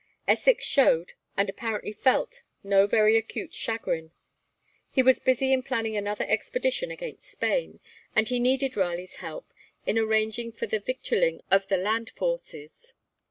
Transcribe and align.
Essex 0.27 0.65
showed, 0.65 1.13
and 1.37 1.47
apparently 1.47 1.93
felt, 1.93 2.41
no 2.63 2.87
very 2.87 3.17
acute 3.17 3.53
chagrin. 3.53 4.09
He 4.89 5.03
was 5.03 5.19
busy 5.19 5.53
in 5.53 5.61
planning 5.61 5.95
another 5.95 6.25
expedition 6.27 6.89
against 6.89 7.29
Spain, 7.29 7.79
and 8.15 8.27
he 8.27 8.39
needed 8.39 8.75
Raleigh's 8.75 9.17
help 9.17 9.53
in 9.85 9.99
arranging 9.99 10.53
for 10.53 10.65
the 10.65 10.79
victualling 10.79 11.41
of 11.51 11.67
the 11.67 11.77
land 11.77 12.09
forces. 12.15 12.95